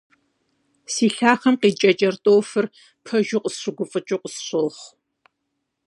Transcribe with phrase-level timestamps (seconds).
[0.93, 2.65] Си лъахэм къикӏа кӏэртӏофыр,
[3.05, 4.69] пэжу, къысщыгуфӏыкӏыу къысщохъу.